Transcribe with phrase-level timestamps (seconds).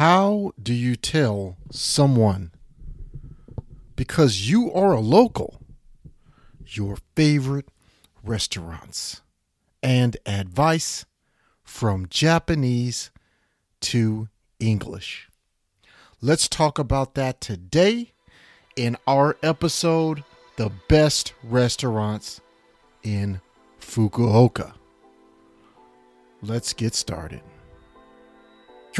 [0.00, 2.52] How do you tell someone
[3.96, 5.60] because you are a local
[6.66, 7.68] your favorite
[8.22, 9.20] restaurants
[9.82, 11.04] and advice
[11.62, 13.10] from Japanese
[13.82, 15.28] to English?
[16.22, 18.12] Let's talk about that today
[18.76, 20.24] in our episode
[20.56, 22.40] The Best Restaurants
[23.02, 23.42] in
[23.78, 24.72] Fukuoka.
[26.40, 27.42] Let's get started.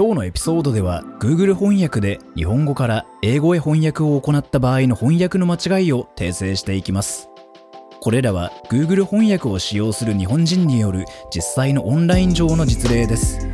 [0.01, 7.29] 今日のエピソードでは Google 翻訳で日本語から英語へ翻訳を行った場合の翻訳の間違いを訂正していきます。
[8.01, 13.47] これらは Google 翻訳を使用する日本人による実際のオンライン上の実例です。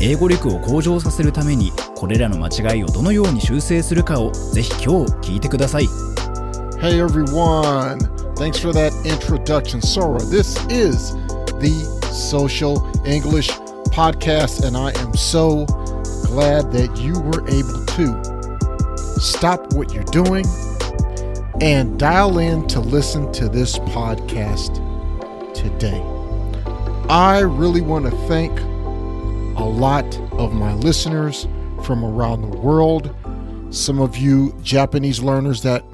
[0.00, 5.84] 英語力を向上させるためにこれらの間違いをどのように修正するかをぜひ今日聞いてください。
[6.80, 7.98] Hey everyone,
[8.36, 10.18] thanks for that introduction, Sora.
[10.30, 11.14] This is
[11.60, 11.68] the
[12.10, 13.50] Social English
[13.92, 15.66] Podcast, and I am so
[16.30, 20.46] glad that you were able to stop what you're doing
[21.60, 24.76] and dial in to listen to this podcast
[25.52, 26.00] today.
[27.08, 28.56] I really want to thank
[29.58, 31.48] a lot of my listeners
[31.82, 33.12] from around the world,
[33.70, 35.84] some of you Japanese learners that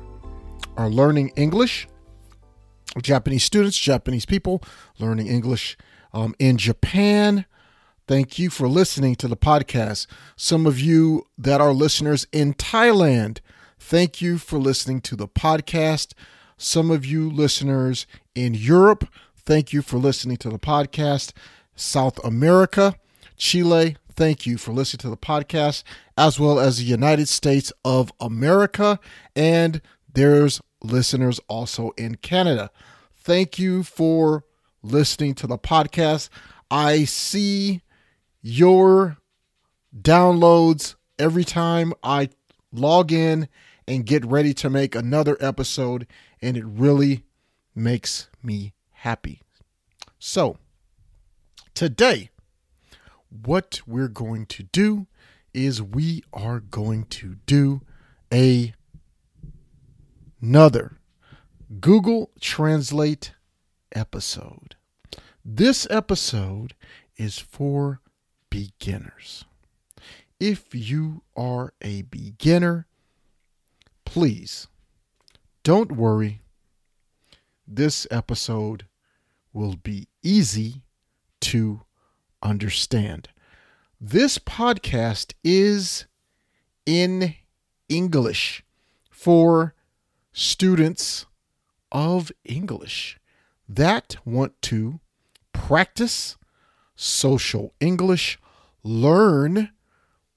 [0.77, 1.89] are learning English,
[3.01, 4.63] Japanese students, Japanese people
[4.99, 5.79] learning English
[6.13, 7.47] um, in Japan.
[8.09, 10.07] Thank you for listening to the podcast.
[10.37, 13.39] Some of you that are listeners in Thailand,
[13.81, 16.13] thank you for listening to the podcast.
[16.57, 21.33] Some of you listeners in Europe, thank you for listening to the podcast.
[21.75, 22.95] South America,
[23.37, 25.83] Chile, thank you for listening to the podcast,
[26.17, 29.01] as well as the United States of America.
[29.35, 29.83] And
[30.15, 32.71] there's listeners also in Canada.
[33.17, 34.45] Thank you for
[34.81, 36.29] listening to the podcast.
[36.71, 37.83] I see
[38.47, 39.17] your
[40.01, 42.29] downloads every time I
[42.71, 43.49] log in
[43.89, 46.07] and get ready to make another episode,
[46.41, 47.25] and it really
[47.75, 49.43] makes me happy.
[50.21, 50.59] So,
[51.75, 52.31] today,
[53.29, 55.09] what we're going to do
[55.53, 57.81] is we are going to do
[58.33, 58.75] a
[60.41, 61.01] another
[61.81, 63.33] Google Translate
[63.91, 64.77] episode.
[65.45, 66.75] This episode
[67.17, 68.01] is for
[68.51, 69.45] beginners.
[70.39, 72.87] If you are a beginner,
[74.05, 74.69] please
[75.63, 76.43] don't worry.
[77.67, 78.87] This episode
[79.53, 80.83] will be easy
[81.41, 81.81] to
[82.43, 83.29] understand.
[84.01, 86.07] This podcast is
[86.85, 87.35] in
[87.89, 88.63] English
[89.11, 89.75] for
[90.33, 91.27] students
[91.91, 93.19] of English
[93.69, 95.01] that want to
[95.53, 96.37] practice
[96.97, 98.39] social English,
[98.83, 99.71] learn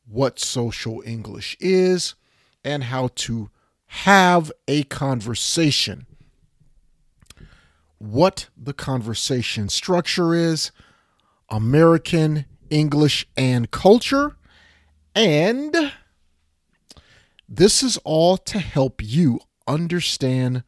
[0.06, 2.16] what social English is,
[2.64, 3.50] and how to
[3.88, 6.06] have a conversation.
[7.98, 10.72] What the conversation structure is,
[11.50, 14.36] American English and culture,
[15.16, 15.92] and
[17.48, 20.64] this is all to help you understand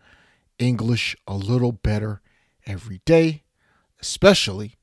[0.58, 2.22] English a little better
[2.66, 3.44] every day,
[4.00, 4.78] especially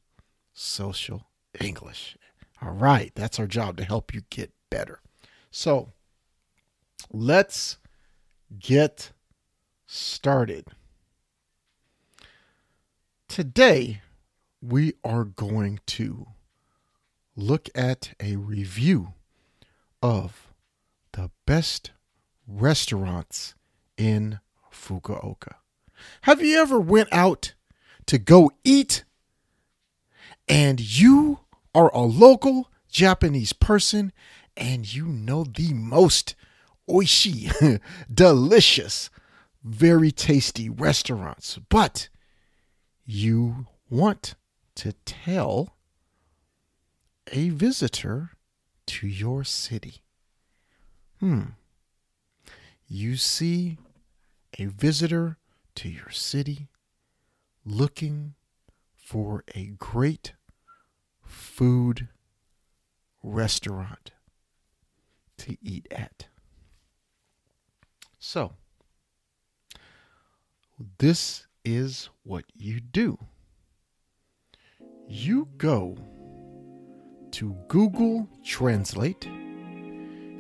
[0.58, 1.26] social
[1.60, 2.16] English.
[2.60, 5.00] All right, that's our job to help you get better.
[5.50, 5.92] So
[7.12, 7.78] let's
[8.58, 9.12] get
[9.86, 10.66] started.
[13.28, 14.02] Today,
[14.60, 16.26] we are going to
[17.36, 19.14] look at a review
[20.02, 20.48] of
[21.12, 21.92] the best
[22.48, 23.54] restaurants
[23.96, 24.40] in
[24.72, 25.54] Fukuoka.
[26.22, 27.54] Have you ever went out
[28.06, 29.04] to go eat
[30.48, 31.40] and you
[31.74, 34.12] are a local Japanese person
[34.56, 36.34] and you know the most
[36.88, 37.80] oishi,
[38.12, 39.10] delicious,
[39.62, 42.08] very tasty restaurants, but
[43.04, 44.34] you want
[44.74, 45.76] to tell
[47.32, 48.30] a visitor
[48.86, 50.02] to your city.
[51.20, 51.42] Hmm.
[52.86, 53.76] You see
[54.58, 55.36] a visitor
[55.76, 56.68] to your city
[57.64, 58.34] looking
[58.96, 60.32] for a great
[61.58, 62.06] food
[63.20, 64.12] restaurant
[65.36, 66.28] to eat at.
[68.20, 68.52] So,
[70.98, 73.18] this is what you do.
[75.08, 75.96] You go
[77.32, 79.26] to Google Translate,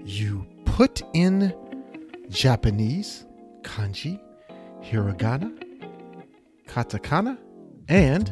[0.04, 1.52] you put in
[2.28, 3.26] Japanese,
[3.62, 4.20] kanji,
[4.84, 5.50] hiragana,
[6.68, 7.38] katakana,
[7.88, 8.30] and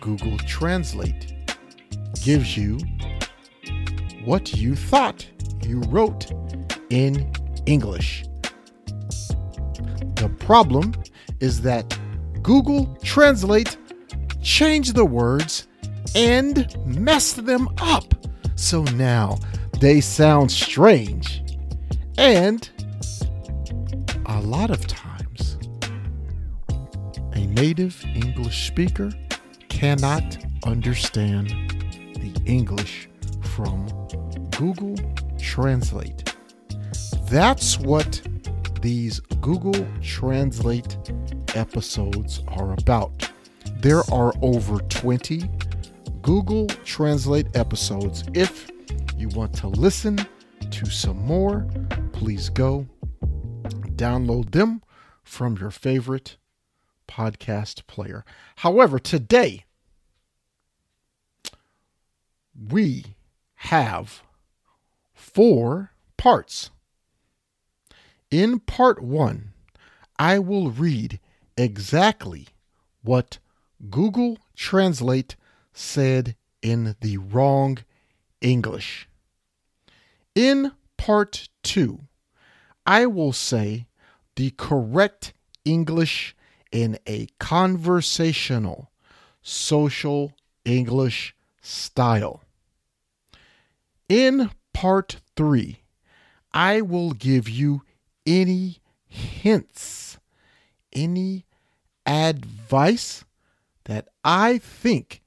[0.00, 1.34] Google Translate
[2.22, 2.78] gives you
[4.24, 5.26] what you thought
[5.62, 6.30] you wrote
[6.90, 7.32] in
[7.66, 8.24] English.
[10.16, 10.94] The problem
[11.40, 11.98] is that
[12.42, 13.76] Google Translate
[14.42, 15.66] changed the words
[16.14, 18.14] and messed them up.
[18.56, 19.38] So now
[19.80, 21.42] they sound strange.
[22.16, 22.68] And
[24.26, 25.56] a lot of times,
[27.32, 29.10] a native English speaker
[29.68, 31.67] cannot understand
[32.48, 33.08] English
[33.42, 33.86] from
[34.56, 34.96] Google
[35.38, 36.34] Translate.
[37.30, 38.20] That's what
[38.80, 40.96] these Google Translate
[41.54, 43.30] episodes are about.
[43.80, 45.48] There are over 20
[46.22, 48.24] Google Translate episodes.
[48.34, 48.68] If
[49.16, 50.18] you want to listen
[50.70, 51.66] to some more,
[52.12, 52.86] please go
[53.96, 54.82] download them
[55.22, 56.36] from your favorite
[57.08, 58.24] podcast player.
[58.56, 59.64] However, today
[62.58, 63.16] we
[63.56, 64.22] have
[65.14, 66.70] four parts.
[68.30, 69.52] In part one,
[70.18, 71.20] I will read
[71.56, 72.48] exactly
[73.02, 73.38] what
[73.90, 75.36] Google Translate
[75.72, 77.78] said in the wrong
[78.40, 79.08] English.
[80.34, 82.00] In part two,
[82.84, 83.86] I will say
[84.36, 85.32] the correct
[85.64, 86.34] English
[86.72, 88.90] in a conversational,
[89.42, 90.32] social
[90.64, 92.42] English style.
[94.08, 95.82] In part three,
[96.52, 97.82] I will give you
[98.26, 100.18] any hints,
[100.92, 101.44] any
[102.06, 103.24] advice
[103.84, 105.22] that I think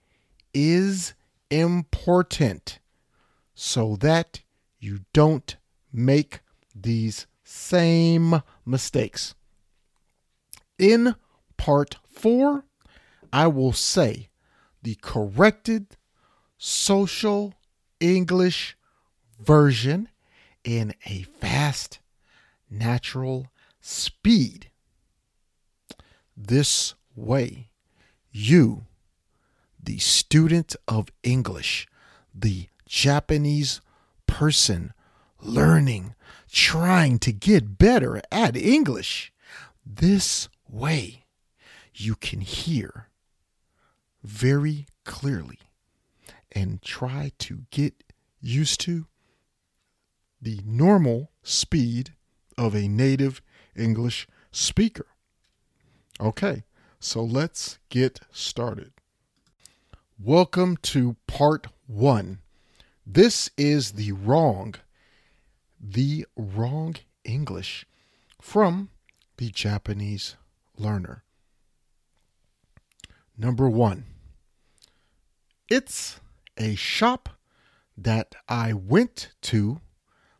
[0.53, 1.13] is
[1.49, 2.79] important
[3.53, 4.41] so that
[4.79, 5.55] you don't
[5.93, 6.39] make
[6.73, 9.35] these same mistakes.
[10.79, 11.15] In
[11.57, 12.65] part four,
[13.31, 14.29] I will say
[14.81, 15.97] the corrected
[16.57, 17.53] social
[18.01, 18.75] English
[19.39, 20.09] version
[20.63, 21.99] in a fast,
[22.69, 23.47] natural
[23.79, 24.69] speed.
[26.35, 27.69] This way,
[28.31, 28.85] you,
[29.81, 31.87] the student of English,
[32.33, 33.81] the Japanese
[34.27, 34.93] person
[35.39, 36.15] learning,
[36.51, 39.31] trying to get better at English,
[39.85, 41.25] this way
[41.93, 43.07] you can hear
[44.23, 45.59] very clearly
[46.51, 48.03] and try to get
[48.39, 49.07] used to
[50.41, 52.13] the normal speed
[52.57, 53.41] of a native
[53.75, 55.07] English speaker.
[56.19, 56.63] Okay,
[56.99, 58.91] so let's get started.
[60.19, 62.39] Welcome to part one.
[63.05, 64.75] This is the wrong,
[65.79, 67.85] the wrong English
[68.39, 68.89] from
[69.37, 70.35] the Japanese
[70.77, 71.23] learner.
[73.37, 74.05] Number one,
[75.69, 76.19] it's
[76.61, 77.29] a shop
[77.97, 79.81] that I went to,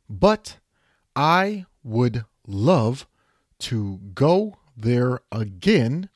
[0.07, 0.57] but
[1.15, 3.07] I would love
[3.59, 6.09] to go there again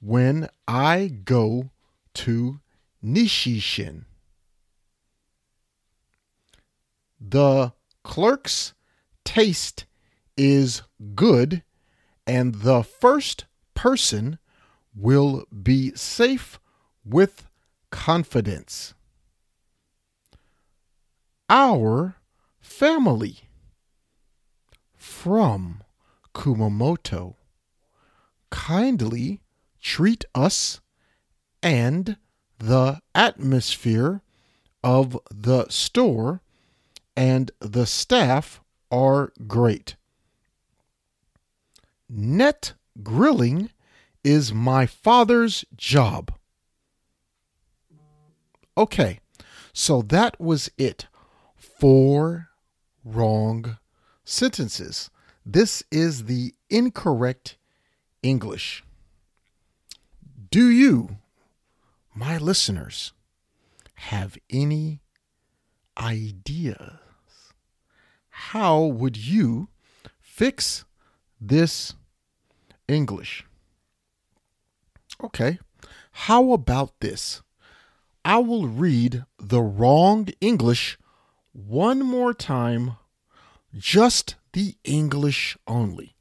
[0.00, 1.70] when I go
[2.14, 2.60] to
[3.04, 4.04] Nishijin.
[7.20, 8.74] The clerk's
[9.24, 9.86] taste
[10.36, 10.82] is
[11.14, 11.62] good,
[12.26, 14.38] and the first person
[14.94, 16.58] will be safe
[17.04, 17.46] with
[17.90, 18.94] confidence.
[21.50, 22.16] Our
[22.60, 23.40] family
[24.96, 25.82] from
[26.34, 27.36] Kumamoto
[28.50, 29.42] kindly
[29.80, 30.80] treat us
[31.62, 32.16] and
[32.58, 34.22] the atmosphere
[34.82, 36.40] of the store
[37.16, 39.96] and the staff are great.
[42.08, 43.70] Net grilling
[44.22, 46.32] is my father's job.
[48.76, 49.20] Okay,
[49.72, 51.06] so that was it.
[51.84, 52.48] Four
[53.04, 53.76] wrong
[54.24, 55.10] sentences.
[55.44, 57.58] This is the incorrect
[58.22, 58.82] English.
[60.50, 61.18] Do you,
[62.14, 63.12] my listeners,
[63.96, 65.02] have any
[65.98, 67.00] ideas?
[68.30, 69.68] How would you
[70.22, 70.86] fix
[71.38, 71.92] this
[72.88, 73.44] English?
[75.22, 75.58] Okay,
[76.12, 77.42] how about this?
[78.24, 80.96] I will read the wrong English
[81.54, 82.96] one more time,
[83.76, 86.16] just the English only.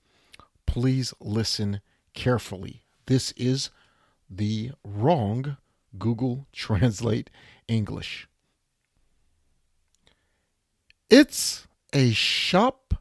[0.65, 1.81] Please listen
[2.13, 2.83] carefully.
[3.07, 3.71] This is
[4.29, 5.57] the wrong
[5.97, 7.29] Google Translate
[7.67, 8.27] English.
[11.09, 12.95] It's a shop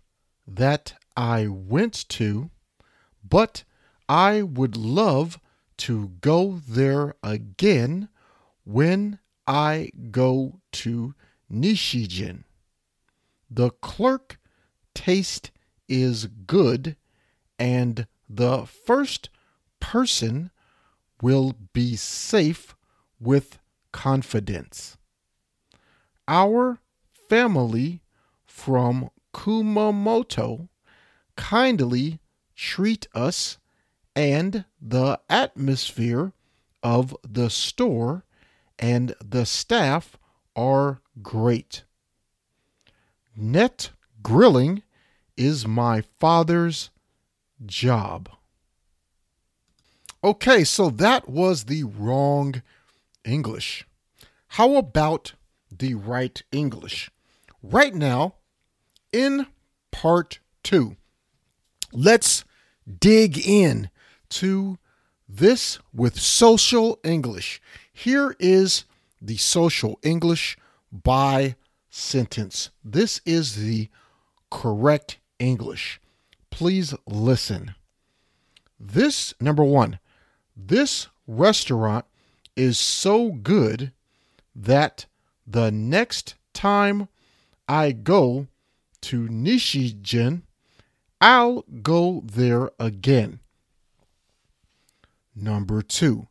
[0.46, 2.50] that I went to,
[3.26, 3.64] but
[4.08, 5.38] I would love
[5.78, 8.08] to go there again
[8.64, 11.14] when I go to
[11.52, 12.44] Nishijin.
[13.50, 14.40] the clerk
[14.94, 15.50] taste
[15.86, 16.96] is good,
[17.58, 19.28] and the first
[19.80, 20.50] person
[21.20, 22.74] will be safe
[23.20, 23.58] with
[23.92, 24.96] confidence.
[26.26, 26.78] Our
[27.28, 28.00] family
[28.46, 30.68] from Kumamoto
[31.36, 32.20] kindly
[32.56, 33.58] treat us,
[34.16, 36.32] and the atmosphere
[36.82, 38.24] of the store
[38.78, 40.16] and the staff
[40.56, 41.84] are great.
[43.36, 43.90] Net
[44.22, 44.82] grilling
[45.36, 46.90] is my father's
[47.66, 48.28] job.
[50.24, 52.62] Okay, so that was the wrong
[53.24, 53.86] English.
[54.48, 55.34] How about
[55.76, 57.10] the right English?
[57.62, 58.34] Right now,
[59.12, 59.46] in
[59.90, 60.96] part two,
[61.92, 62.44] let's
[63.00, 63.90] dig in
[64.28, 64.78] to
[65.28, 67.60] this with social English.
[67.92, 68.84] Here is
[69.20, 70.56] the social English
[70.92, 71.56] by
[71.90, 72.70] sentence.
[72.84, 73.88] This is the
[74.50, 76.00] correct English.
[76.50, 77.74] Please listen.
[78.78, 79.98] This, number one,
[80.56, 82.04] this restaurant
[82.56, 83.92] is so good
[84.54, 85.06] that
[85.46, 87.08] the next time
[87.68, 88.48] I go
[89.02, 90.42] to Nishijin,
[91.20, 93.40] I'll go there again.
[95.34, 96.26] Number two,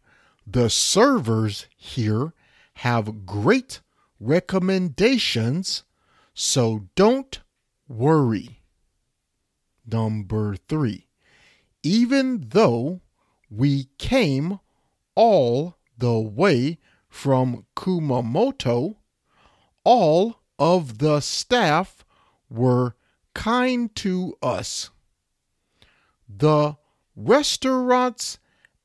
[0.45, 2.33] the servers here
[2.75, 3.79] have great
[4.21, 5.83] recommendations,
[6.33, 7.41] so don't
[7.87, 8.61] worry.
[9.91, 11.07] Number three,
[11.83, 13.01] even though
[13.49, 14.59] we came
[15.15, 16.77] all the way
[17.09, 18.95] from Kumamoto,
[19.83, 22.05] all of the staff
[22.49, 22.95] were
[23.33, 24.91] kind to us.
[26.29, 26.77] The
[27.15, 28.37] restaurant's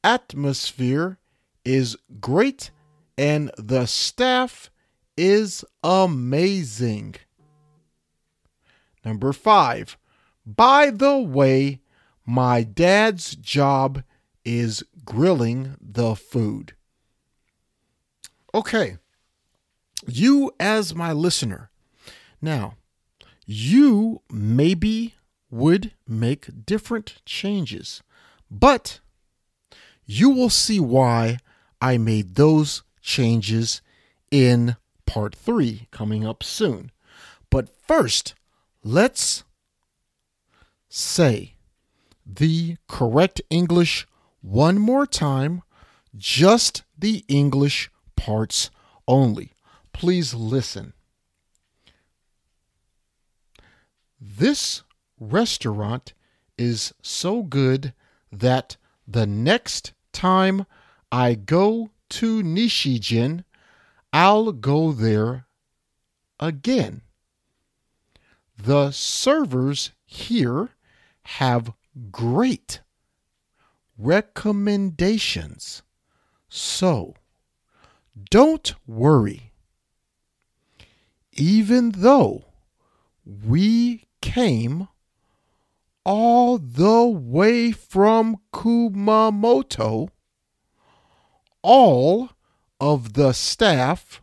[0.02, 1.18] atmosphere
[1.64, 2.70] is great
[3.18, 4.70] and the staff
[5.16, 7.16] is amazing.
[9.04, 9.96] Number five,
[10.44, 11.80] by the way,
[12.24, 14.02] my dad's job
[14.44, 16.74] is grilling the food.
[18.54, 18.96] Okay,
[20.06, 21.70] you as my listener.
[22.40, 22.74] Now,
[23.44, 25.14] you maybe
[25.50, 28.02] would make different changes,
[28.50, 29.00] but
[30.04, 31.38] you will see why
[31.80, 33.82] I made those changes
[34.30, 34.76] in
[35.06, 36.90] part three coming up soon.
[37.50, 38.34] But first,
[38.82, 39.44] let's
[40.88, 41.54] say
[42.24, 44.06] the correct English
[44.40, 45.62] one more time,
[46.16, 48.70] just the English parts
[49.06, 49.52] only.
[49.92, 50.92] Please listen.
[54.20, 54.82] This
[55.20, 56.14] restaurant
[56.58, 57.92] is so good
[58.32, 60.66] that the next time
[61.12, 63.44] I go to Nishijin,
[64.18, 65.44] I'll go there
[66.40, 67.02] again.
[68.56, 70.70] The servers here
[71.22, 71.74] have
[72.10, 72.80] great
[73.98, 75.82] recommendations.
[76.48, 77.12] So,
[78.30, 79.52] don't worry.
[81.34, 82.46] Even though
[83.22, 84.88] we came
[86.06, 90.08] all the way from Kumamoto,
[91.60, 92.30] all
[92.80, 94.22] of the staff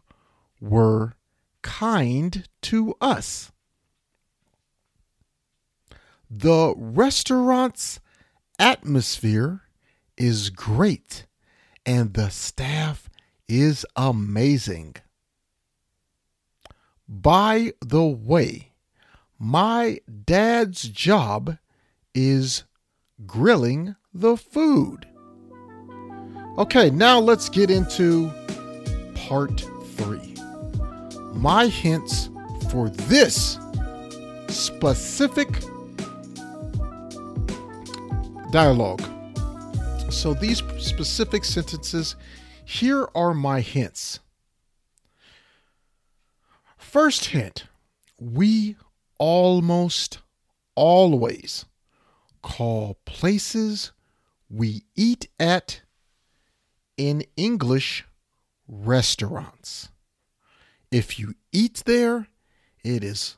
[0.62, 1.14] were
[1.62, 3.52] kind to us.
[6.30, 8.00] The restaurant's
[8.58, 9.62] atmosphere
[10.18, 11.26] is great
[11.86, 13.10] and the staff
[13.48, 14.96] is amazing.
[17.08, 18.72] By the way,
[19.38, 21.58] my dad's job
[22.16, 22.64] is
[23.26, 25.08] grilling the food.
[26.58, 28.32] Okay, now let's get into
[29.28, 29.66] part
[29.96, 30.36] three.
[31.34, 32.30] My hints
[32.70, 33.58] for this
[34.50, 35.50] specific
[38.52, 39.02] dialogue.
[40.10, 42.16] So, these specific sentences,
[42.66, 44.20] here are my hints.
[46.78, 47.66] First hint
[48.20, 48.78] we
[49.18, 50.20] almost
[50.76, 51.66] always
[52.42, 53.92] call places
[54.50, 55.82] we eat at
[56.98, 58.06] in English
[58.82, 59.90] restaurants.
[60.92, 62.28] If you eat there,
[62.84, 63.38] it is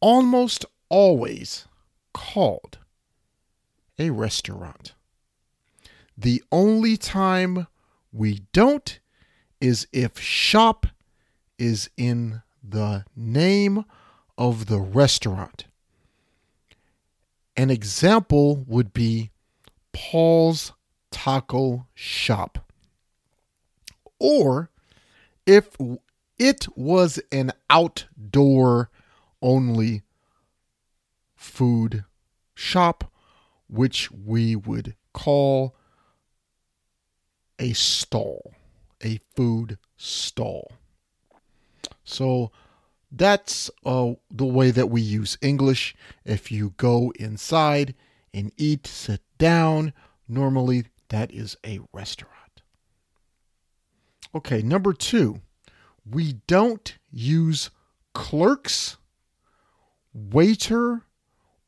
[0.00, 1.66] almost always
[2.12, 2.78] called
[3.98, 4.94] a restaurant.
[6.16, 7.66] The only time
[8.12, 8.98] we don't
[9.60, 10.86] is if shop
[11.58, 13.84] is in the name
[14.38, 15.66] of the restaurant.
[17.56, 19.30] An example would be
[19.92, 20.72] Paul's
[21.10, 22.65] Taco Shop.
[24.28, 24.70] Or
[25.46, 25.76] if
[26.36, 28.90] it was an outdoor
[29.40, 30.02] only
[31.36, 32.04] food
[32.52, 33.12] shop,
[33.68, 35.76] which we would call
[37.60, 38.52] a stall,
[39.00, 40.72] a food stall.
[42.02, 42.50] So
[43.12, 45.94] that's uh, the way that we use English.
[46.24, 47.94] If you go inside
[48.34, 49.92] and eat, sit down,
[50.26, 52.45] normally that is a restaurant.
[54.36, 55.40] Okay, number two,
[56.04, 57.70] we don't use
[58.12, 58.98] clerks,
[60.12, 61.04] waiter,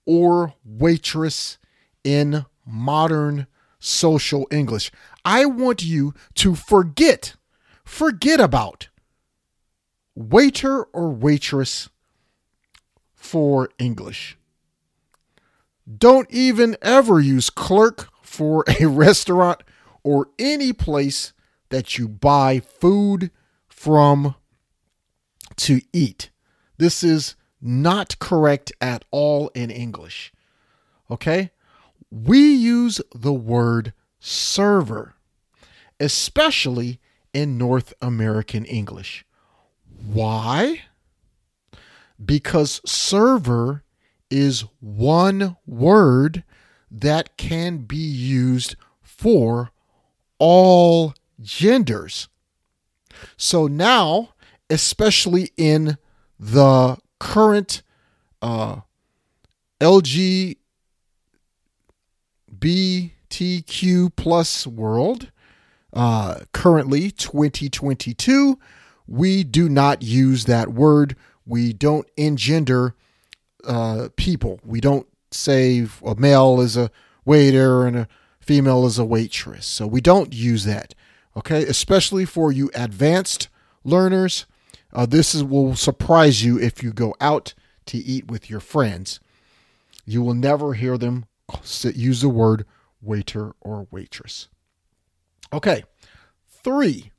[0.04, 1.56] or waitress
[2.04, 3.46] in modern
[3.78, 4.92] social English.
[5.25, 7.37] I want you to forget,
[7.87, 8.90] forget about
[10.14, 11.88] waiter or waitress
[13.14, 14.37] for English.
[15.96, 19.62] Don't even ever use clerk for a restaurant
[20.04, 21.32] or any place
[21.70, 23.30] that you buy food
[23.68, 24.34] from
[25.56, 26.30] to eat.
[26.78, 30.32] This is not correct at all in English.
[31.10, 31.50] Okay?
[32.10, 35.14] We use the word server,
[36.00, 37.00] especially
[37.32, 39.25] in North American English.
[40.06, 40.82] Why?
[42.25, 43.84] Because server
[44.30, 46.44] is one word
[46.90, 49.70] that can be used for
[50.38, 52.28] all genders.
[53.37, 54.30] So now,
[54.71, 55.99] especially in
[56.38, 57.83] the current
[58.40, 58.80] uh,
[59.80, 60.57] LGBTQ
[64.16, 65.30] plus world,
[65.92, 68.59] uh, currently 2022,
[69.07, 71.16] we do not use that word.
[71.47, 72.95] We don't engender
[73.66, 74.61] uh, people.
[74.64, 76.90] We don't say a male is a
[77.25, 78.09] waiter and a
[78.40, 79.66] female is a waitress.
[79.66, 80.95] So we don't use that.
[81.38, 83.49] Okay, especially for you advanced
[83.85, 84.45] learners.
[84.92, 87.54] Uh, this is, will surprise you if you go out
[87.87, 89.21] to eat with your friends.
[90.04, 91.26] You will never hear them
[91.85, 92.66] use the word
[93.01, 94.48] waiter or waitress.
[95.53, 95.85] Okay,
[96.48, 97.12] three.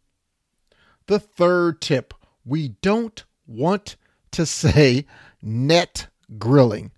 [1.08, 3.96] The third tip we don't want
[4.32, 5.06] to say
[5.42, 6.92] net grilling.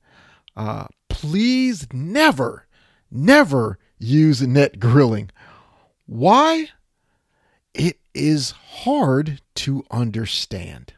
[0.58, 2.66] Uh, please never,
[3.12, 5.30] never use net grilling.
[6.08, 6.70] Why?
[7.74, 10.94] It is hard to understand.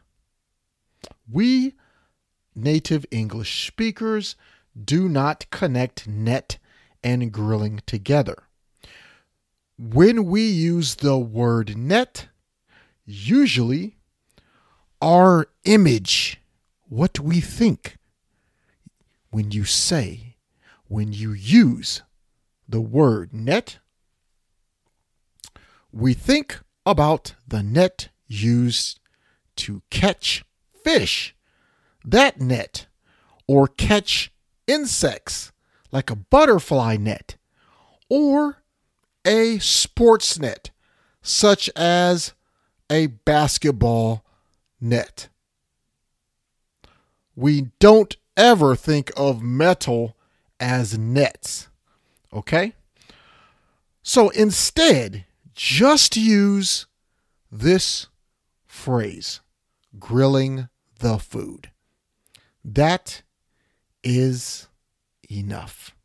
[1.32, 1.76] We
[2.56, 4.36] native English speakers
[4.82, 6.58] do not connect net
[7.04, 8.44] and grilling together.
[9.78, 12.28] When we use the word net,
[13.06, 13.98] usually
[15.02, 16.40] our image,
[16.88, 17.98] what we think,
[19.30, 20.38] when you say,
[20.88, 22.02] when you use
[22.70, 23.80] the word net,
[25.94, 29.00] we think about the net used
[29.56, 30.44] to catch
[30.84, 31.36] fish,
[32.04, 32.88] that net,
[33.48, 34.34] or catch
[34.66, 35.52] insects
[35.92, 37.38] like a butterfly net,
[38.10, 38.64] or
[39.24, 40.72] a sports net,
[41.22, 42.34] such as
[42.90, 44.26] a basketball
[44.82, 45.30] net.
[47.36, 50.18] We don't ever think of metal
[50.60, 51.68] as nets.
[52.34, 52.74] Okay?
[54.02, 56.88] So instead, just use
[57.52, 58.08] this
[58.66, 59.42] phrase
[60.00, 61.72] grilling the food.
[62.64, 63.22] That
[64.04, 64.68] is
[65.30, 65.96] enough.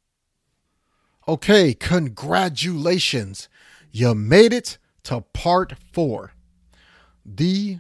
[1.26, 3.48] Okay, congratulations.
[3.90, 6.32] You made it to part four.
[7.24, 7.78] The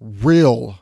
[0.00, 0.80] real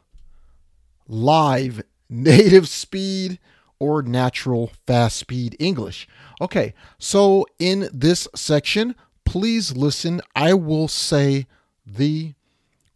[1.06, 3.38] live native speed
[3.78, 6.08] or natural fast speed English.
[6.40, 8.94] Okay, so in this section,
[9.30, 10.20] please listen.
[10.34, 11.46] I will say
[11.86, 12.34] the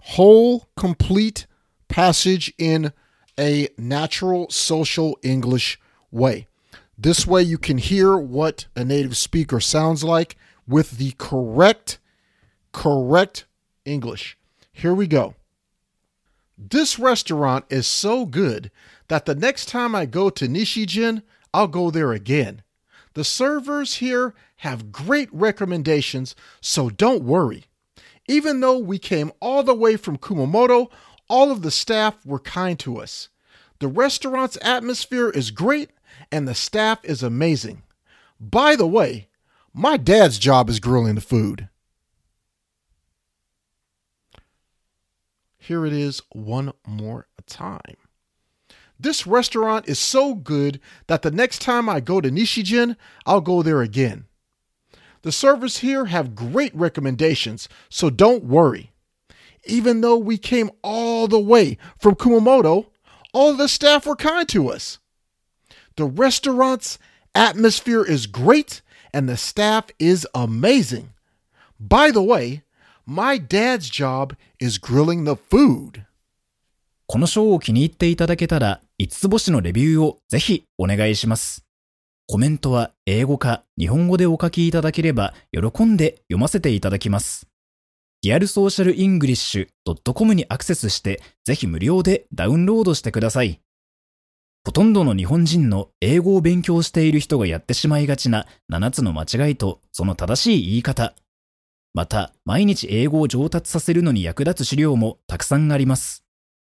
[0.01, 1.47] whole complete
[1.87, 2.93] passage in
[3.39, 5.79] a natural social English
[6.11, 6.49] way.
[6.99, 12.01] This way, you can hear what a native speaker sounds like with the correct,
[12.73, 13.45] correct
[13.85, 14.37] English.
[14.73, 15.37] Here we go.
[16.59, 18.73] This restaurant is so good
[19.07, 22.64] that the next time I go to Nishijin, I'll go there again.
[23.15, 27.65] The servers here have great recommendations, so don't worry.
[28.27, 30.91] Even though we came all the way from Kumamoto,
[31.29, 33.29] all of the staff were kind to us.
[33.79, 35.91] The restaurant's atmosphere is great
[36.31, 37.83] and the staff is amazing.
[38.41, 39.29] By the way,
[39.73, 41.69] my dad's job is grilling the food.
[45.59, 47.97] Here it is one more time.
[49.04, 53.62] This restaurant is so good that the next time I go to Nishijin, I'll go
[53.64, 54.26] there again.
[55.22, 58.92] The servers here have great recommendations, so don't worry.
[59.66, 62.88] Even though we came all the way from Kumamoto,
[63.34, 65.00] all the staff were kind to us.
[65.96, 66.98] The restaurant's
[67.36, 68.82] atmosphere is great
[69.14, 71.14] and the staff is amazing.
[71.80, 72.64] By the way,
[73.06, 76.06] my dad's job is grilling the food.
[77.08, 81.65] このショーを気に入っていただけたら、 5つ星のレビューをぜひお願いします。
[82.27, 87.49] コメントは英語か日本語でお書きいただければ喜んで読ませていただきます。
[88.23, 93.61] リアルソーシャルイングリッシュ .com にアクセスしてぜひ無料でダウンロードしてください。
[94.65, 101.15] ほとんどの日本人の英語を勉強している人がやってしまいがちな7つの間違いとその正しい言い方。
[101.93, 106.25] また、毎日英語を上達させるのに役立つ資料もたくさんあります。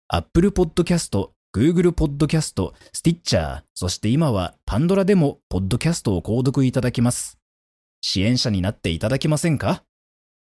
[0.08, 7.38] Apple Podcast、Google Podcast、Stitcher、そして今は Pandora でも Podcast を購読いただきます。
[8.02, 9.82] 支援者になっていただけませんか？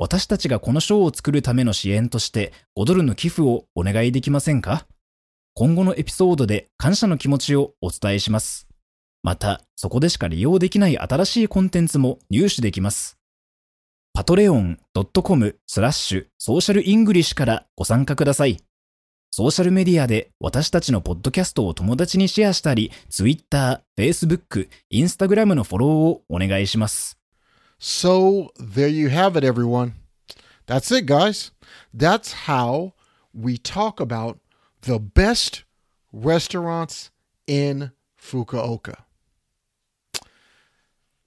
[0.01, 4.89] 私たちがこの賞を作るための支援として5ドルの寄付をお願いできませんか？
[5.55, 8.67] 今後のエピソードで感謝の気持ちをお伝えします。
[9.23, 13.19] また、そこでしか利用できない新しいコンテンツも入手できます。
[14.17, 18.59] patreon.com スラッシュソーシャルイングリッシュからご参加ください。
[19.32, 27.18] ソーシャルメディアで私たちのポッドキャストを友達にシェアしたり、Twitter、Facebook、Instagram のフォローをお願いします。
[27.80, 29.94] So there you have it, everyone.
[30.68, 31.52] That's it, guys.
[31.96, 32.94] That's how
[33.34, 34.38] we talk about
[34.82, 35.64] the best
[36.14, 37.10] restaurants
[37.48, 39.04] in Fukuoka.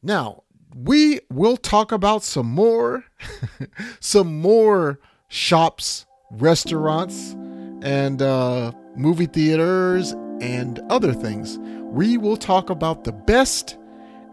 [0.02, 3.04] Now, we will talk about some more
[4.00, 7.34] some more shops, restaurants,
[7.81, 11.59] and uh, movie theaters and other things.
[11.83, 13.77] We will talk about the best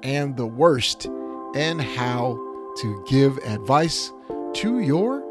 [0.03, 1.07] and the worst
[1.55, 2.35] and how
[2.81, 4.13] to give advice
[4.55, 5.23] to your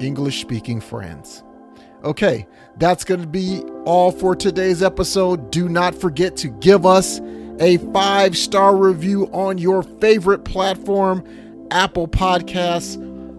[0.00, 1.42] English speaking friends.
[2.04, 5.50] Okay, that's going to be all for today's episode.
[5.50, 7.20] Do not forget to give us
[7.60, 11.24] a five star review on your favorite platform
[11.70, 12.96] Apple Podcasts,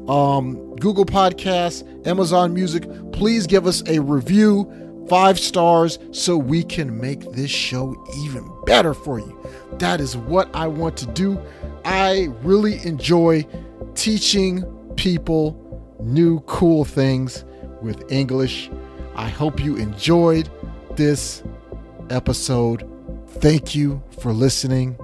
[0.09, 2.83] um, Google Podcasts, Amazon Music.
[3.11, 8.93] Please give us a review, five stars, so we can make this show even better
[8.93, 9.37] for you.
[9.73, 11.39] That is what I want to do.
[11.85, 13.45] I really enjoy
[13.95, 14.63] teaching
[14.95, 15.55] people
[15.99, 17.43] new cool things
[17.81, 18.69] with English.
[19.15, 20.49] I hope you enjoyed
[20.95, 21.43] this
[22.09, 22.89] episode.
[23.27, 24.97] Thank you for listening.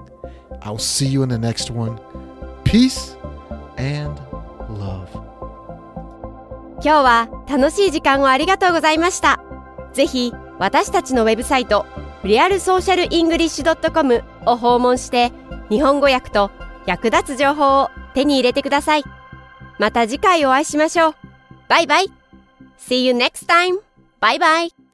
[0.62, 2.00] I'll see you in the next one.
[2.64, 3.16] Peace
[3.76, 4.18] and
[4.68, 5.25] love.
[6.76, 9.40] 今日は楽しい時間をありがとうございました。
[9.92, 11.86] ぜひ私たちのウェブサイト
[12.24, 15.32] リアルソーシャルイングリッシュ .com を訪問して
[15.68, 16.50] 日本語訳と
[16.86, 19.04] 役立つ情報を手に入れてください。
[19.78, 21.14] また次回お会いしましょう。
[21.68, 22.06] バイバイ
[22.78, 23.80] !See you next time!
[24.20, 24.85] バイバイ